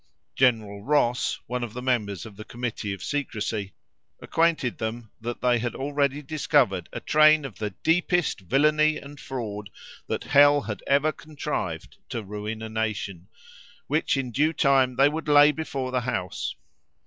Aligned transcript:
General 0.35 0.81
Ross, 0.81 1.37
one 1.45 1.63
of 1.63 1.73
the 1.73 1.81
members 1.83 2.25
of 2.25 2.35
the 2.35 2.43
Committee 2.43 2.91
of 2.91 3.03
Secrecy, 3.03 3.75
acquainted 4.19 4.79
them 4.79 5.11
that 5.21 5.41
they 5.41 5.59
had 5.59 5.75
already 5.75 6.23
discovered 6.23 6.89
a 6.91 6.99
train 6.99 7.45
of 7.45 7.59
the 7.59 7.69
deepest 7.83 8.39
villany 8.39 8.97
and 8.97 9.19
fraud 9.19 9.69
that 10.07 10.23
hell 10.23 10.61
had 10.61 10.81
ever 10.87 11.11
contrived 11.11 11.99
to 12.09 12.23
ruin 12.23 12.63
a 12.63 12.67
nation, 12.69 13.27
which 13.85 14.17
in 14.17 14.31
due 14.31 14.53
time 14.53 14.95
they 14.95 15.07
would 15.07 15.27
lay 15.27 15.51
before 15.51 15.91
the 15.91 16.01
House. 16.01 16.55